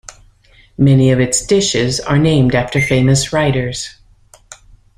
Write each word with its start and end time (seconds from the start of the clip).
Many 0.79 1.11
of 1.11 1.19
its 1.19 1.45
dishes 1.45 1.99
are 1.99 2.17
named 2.17 2.55
after 2.55 2.81
famous 2.81 3.31
writers. 3.31 3.97